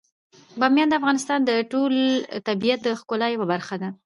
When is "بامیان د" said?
0.59-0.93